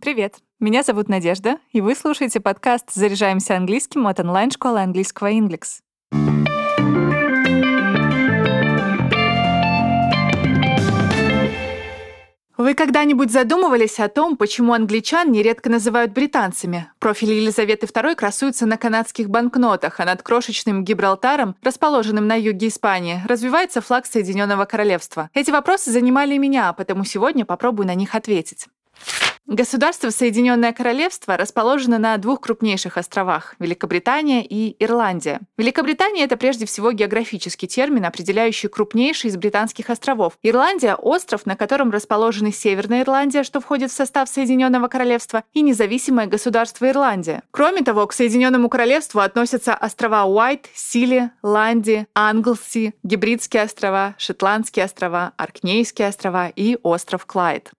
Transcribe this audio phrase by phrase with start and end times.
[0.00, 0.36] Привет!
[0.60, 5.80] Меня зовут Надежда, и вы слушаете подкаст «Заряжаемся английским» от онлайн-школы английского Inglix.
[12.56, 16.90] Вы когда-нибудь задумывались о том, почему англичан нередко называют британцами?
[16.98, 23.20] Профиль Елизаветы II красуется на канадских банкнотах, а над крошечным Гибралтаром, расположенным на юге Испании,
[23.28, 25.28] развивается флаг Соединенного Королевства.
[25.34, 28.66] Эти вопросы занимали меня, поэтому сегодня попробую на них ответить.
[29.50, 35.40] Государство Соединенное Королевство расположено на двух крупнейших островах– Великобритания и Ирландия.
[35.58, 40.34] Великобритания– это прежде всего географический термин, определяющий крупнейший из британских островов.
[40.44, 46.26] Ирландия– остров, на котором расположены Северная Ирландия, что входит в состав Соединенного Королевства, и независимое
[46.26, 47.42] государство Ирландия.
[47.50, 55.32] Кроме того, к Соединенному Королевству относятся острова Уайт, Сили, Ланди, Англси, Гибридские острова, Шотландские острова,
[55.36, 57.72] Аркнейские острова и остров Клайд.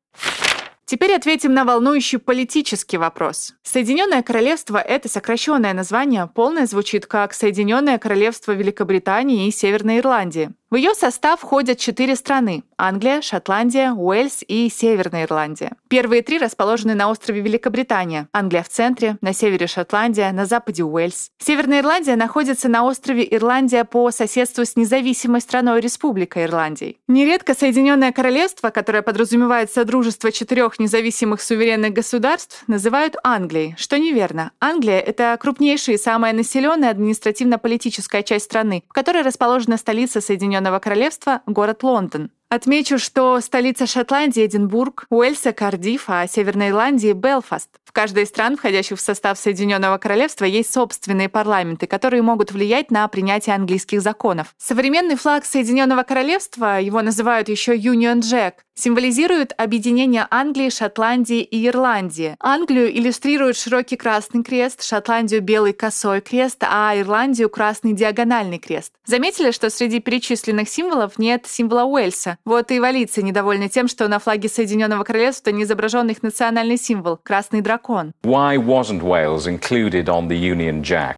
[0.92, 3.54] Теперь ответим на волнующий политический вопрос.
[3.64, 10.52] Соединенное Королевство— это сокращенное название, полное звучит как Соединенное Королевство Великобритании и Северной Ирландии.
[10.72, 15.74] В ее состав входят четыре страны– Англия, Шотландия, Уэльс и Северная Ирландия.
[15.90, 18.30] Первые три расположены на острове Великобритания.
[18.32, 21.32] Англия в центре, на севере Шотландия, на западе Уэльс.
[21.40, 26.98] Северная Ирландия находится на острове Ирландия по соседству с независимой страной Республика Ирландии.
[27.10, 34.54] Нередко Соединенное Королевство, которое подразумевает содружество четырех независимых суверенных государств, называют Англией, что неверно.
[34.62, 40.80] Англия— это крупнейшая и самая населенная административно-политическая часть страны, в которой расположена столица Соединенных Соединенного
[40.80, 42.30] Королевства– город Лондон.
[42.52, 47.70] Отмечу, что столица Шотландии– Эдинбург, Уэльса– Кардиф, а Северной Ирландии– Белфаст.
[47.86, 52.92] В каждой из стран, входящих в состав Соединенного Королевства, есть собственные парламенты, которые могут влиять
[52.92, 54.54] на принятие английских законов.
[54.58, 62.36] Современный флаг Соединенного Королевства, его называют еще Union Jack, символизирует объединение Англии, Шотландии и Ирландии.
[62.40, 68.94] Англию иллюстрирует широкий красный крест, Шотландию– белый косой крест, а Ирландию– красный диагональный крест.
[69.06, 72.38] Заметили, что среди перечисленных символов нет символа Уэльса?
[72.46, 77.18] Вот и валийцы недовольны тем, что на флаге Соединенного Королевства не изображен их национальный символ–
[77.24, 78.14] красный дракон.
[78.24, 81.16] Why wasn't Wales included on the Union Jack?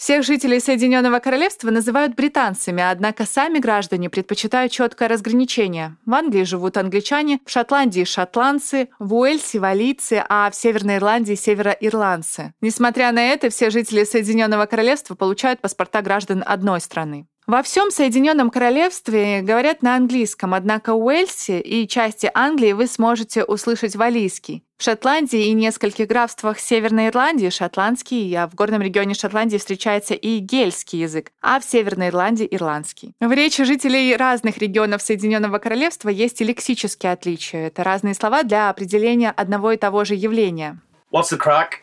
[0.00, 5.98] Всех жителей Соединенного Королевства называют британцами, однако сами граждане предпочитают четкое разграничение.
[6.06, 12.54] В Англии живут англичане, в Шотландии– шотландцы, в Уэльсе– валийцы, а в Северной Ирландии– североирландцы.
[12.62, 17.26] Несмотря на это, все жители Соединенного Королевства получают паспорта граждан одной страны.
[17.50, 23.42] Во всем Соединенном Королевстве говорят на английском, однако в Уэльсе и части Англии вы сможете
[23.42, 24.62] услышать валийский.
[24.78, 30.38] В Шотландии и нескольких графствах Северной Ирландии– шотландский, а в горном регионе Шотландии встречается и
[30.38, 33.14] гельский язык, а в Северной Ирландии– ирландский.
[33.20, 37.66] В речи жителей разных регионов Соединенного Королевства есть и лексические отличия.
[37.66, 40.78] Это разные слова для определения одного и того же явления.
[41.10, 41.80] What's the crack?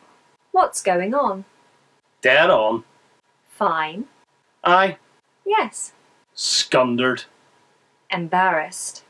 [0.54, 1.44] What's going on?
[2.24, 2.84] Dead on.
[3.60, 4.06] Fine.
[4.64, 4.96] Aye.
[5.48, 5.94] Yes.
[6.36, 7.26] Scundered.
[8.12, 9.04] Embarrassed.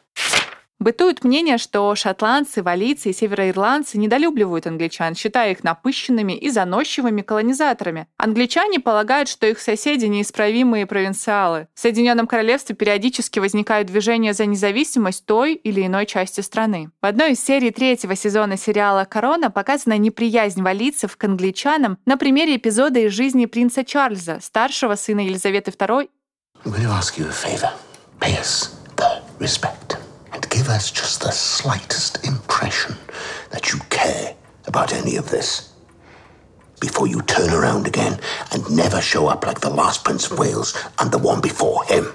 [0.80, 8.06] Бытует мнение, что шотландцы, валийцы и североирландцы недолюбливают англичан, считая их напыщенными и заносчивыми колонизаторами.
[8.18, 11.68] Англичане полагают, что их соседи неисправимые провинциалы.
[11.74, 16.92] В Соединенном Королевстве периодически возникают движения за независимость той или иной части страны.
[17.02, 22.56] В одной из серий третьего сезона сериала «Корона» показана неприязнь валийцев к англичанам на примере
[22.56, 26.08] эпизода из жизни принца Чарльза, старшего сына Елизаветы II
[26.68, 27.74] I'm going to ask you a favor.
[28.20, 29.96] Pay us the respect
[30.34, 32.98] and give us just the slightest impression
[33.52, 34.36] that you care
[34.66, 35.72] about any of this.
[36.82, 38.20] Before you turn around again
[38.52, 42.14] and never show up like the last Prince of Wales and the one before him.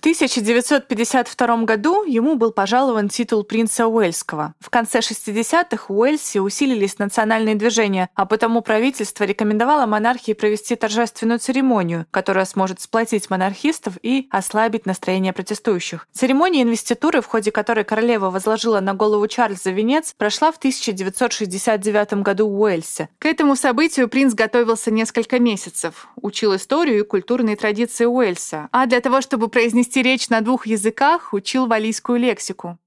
[0.00, 4.54] В 1952 году ему был пожалован титул принца Уэльского.
[4.58, 11.38] В конце 60-х в Уэльсе усилились национальные движения, а потому правительство рекомендовало монархии провести торжественную
[11.38, 16.08] церемонию, которая сможет сплотить монархистов и ослабить настроение протестующих.
[16.14, 22.48] Церемония инвеституры, в ходе которой королева возложила на голову Чарльза венец, прошла в 1969 году
[22.48, 23.10] в Уэльсе.
[23.18, 29.02] К этому событию принц готовился несколько месяцев, учил историю и культурные традиции Уэльса, а для
[29.02, 32.78] того, чтобы произнести речь на двух языках, учил валийскую лексику.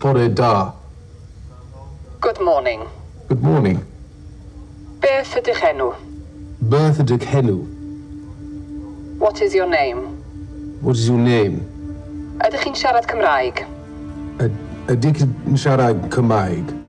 [0.00, 0.72] Bore da.
[2.20, 2.86] Good morning.
[3.28, 3.80] Good morning.
[5.00, 5.52] Bertha de
[7.18, 7.66] Kennu.
[9.18, 10.16] What is your name?
[10.82, 11.60] What is your name?
[12.40, 13.66] Ydych chi'n siarad Cymraeg?
[14.88, 16.79] Ydik yn siarad Cymraeg?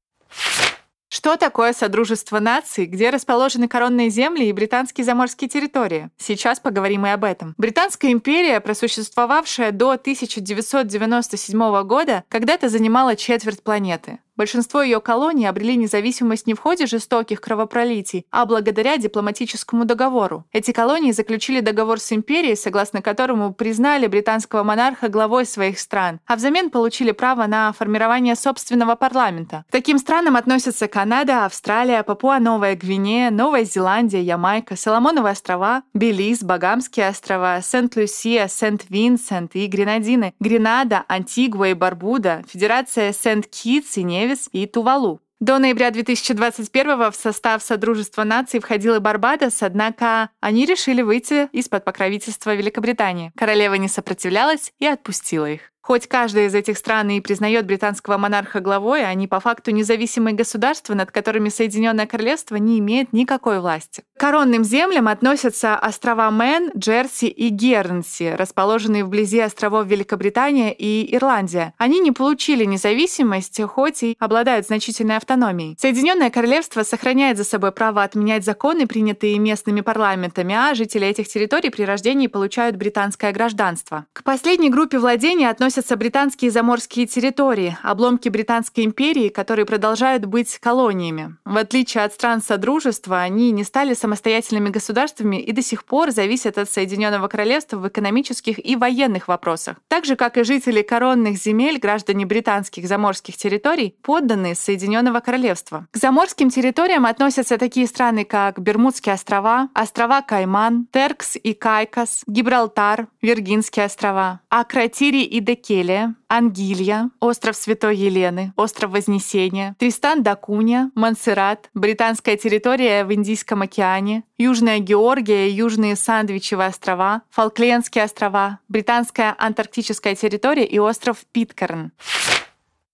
[1.22, 6.10] Что такое Содружество наций, где расположены коронные земли и британские заморские территории?
[6.18, 7.54] Сейчас поговорим и об этом.
[7.60, 14.18] Британская империя, просуществовавшая до 1997 года, когда-то занимала четверть планеты.
[14.42, 20.46] Большинство ее колоний обрели независимость не в ходе жестоких кровопролитий, а благодаря дипломатическому договору.
[20.52, 26.36] Эти колонии заключили договор с империей, согласно которому признали британского монарха главой своих стран, а
[26.36, 29.64] взамен получили право на формирование собственного парламента.
[29.70, 37.10] К таким странам относятся Канада, Австралия, Папуа-Новая Гвинея, Новая Зеландия, Ямайка, Соломоновы острова, Белиз, Багамские
[37.10, 45.22] острова, Сент-Люсия, Сент-Винсент и Гренадины, Гренада, Антигуа и Барбуда, Федерация Сент-Китс и Невис и Тувалу.
[45.40, 51.84] До ноября 2021 в состав Содружества наций входил и Барбадос, однако они решили выйти из-под
[51.84, 53.32] покровительства Великобритании.
[53.36, 55.71] Королева не сопротивлялась и отпустила их.
[55.82, 60.94] Хоть каждая из этих стран и признает британского монарха главой, они по факту независимые государства,
[60.94, 64.04] над которыми Соединенное Королевство не имеет никакой власти.
[64.16, 71.74] К коронным землям относятся острова Мэн, Джерси и Гернси, расположенные вблизи островов Великобритания и Ирландия.
[71.80, 75.76] Они не получили независимость, хоть и обладают значительной автономией.
[75.80, 81.72] Соединенное Королевство сохраняет за собой право отменять законы, принятые местными парламентами, а жители этих территорий
[81.72, 84.06] при рождении получают британское гражданство.
[84.14, 90.58] К последней группе владений относятся относятся британские заморские территории, обломки Британской империи, которые продолжают быть
[90.60, 91.38] колониями.
[91.46, 96.58] В отличие от стран Содружества, они не стали самостоятельными государствами и до сих пор зависят
[96.58, 99.78] от Соединенного Королевства в экономических и военных вопросах.
[99.88, 105.88] Так же, как и жители коронных земель, граждане британских заморских территорий, подданные Соединенного Королевства.
[105.92, 113.08] К заморским территориям относятся такие страны, как Бермудские острова, острова Кайман, Теркс и Кайкос, Гибралтар,
[113.22, 120.92] Виргинские острова, Акротири и Декелия, Келия, Ангилья, остров Святой Елены, остров Вознесения, Тристан да Кунья,
[120.96, 130.16] Монсеррат, британская территория в Индийском океане, Южная Георгия, Южные Сандвичевые острова, Фолклендские острова, британская антарктическая
[130.16, 131.92] территория и остров Питкерн.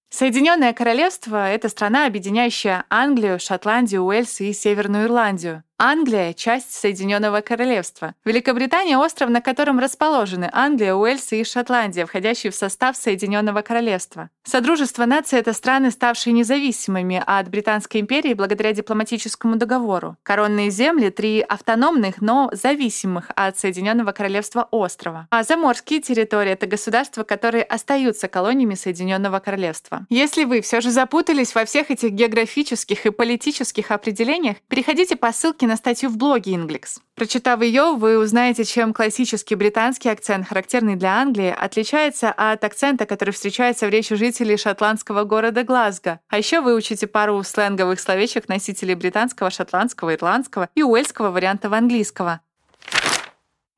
[0.09, 5.63] Соединенное Королевство— это страна, объединяющая Англию, Шотландию, Уэльс и Северную Ирландию.
[5.79, 8.15] Англия— часть Соединенного Королевства.
[8.25, 14.31] Великобритания— остров, на котором расположены Англия, Уэльс и Шотландия, входящие в состав Соединенного Королевства.
[14.43, 20.17] Содружество наций— это страны, ставшие независимыми от Британской империи благодаря дипломатическому договору.
[20.23, 25.27] Коронные земли— три автономных, но зависимых от Соединенного Королевства острова.
[25.29, 30.07] А заморские территории— это государства, которые остаются колониями Соединенного Королевства.
[30.09, 35.66] Если вы все же запутались во всех этих географических и политических определениях, переходите по ссылке
[35.67, 36.97] на статью в блоге Inglix.
[37.15, 43.31] Прочитав ее, вы узнаете, чем классический британский акцент, характерный для Англии, отличается от акцента, который
[43.31, 46.19] встречается в речи жителей шотландского города Глазго.
[46.29, 52.41] А еще выучите пару сленговых словечек носителей британского, шотландского, ирландского и уэльского вариантов английского.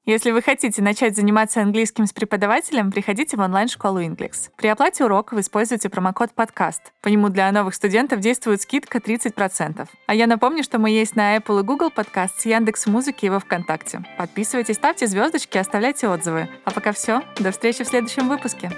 [0.09, 4.49] Если вы хотите начать заниматься английским с преподавателем, приходите в онлайн-школу Inglix.
[4.57, 6.93] При оплате урока вы используете промокод «Подкаст».
[7.03, 9.87] По нему для новых студентов действует скидка 30%.
[10.07, 13.39] А я напомню, что мы есть на Apple и Google Подкаст, Яндекс Музыки и во
[13.39, 14.01] Вконтакте.
[14.17, 16.49] Подписывайтесь, ставьте звездочки, оставляйте отзывы.
[16.65, 17.21] А пока все.
[17.37, 18.71] До встречи в следующем выпуске.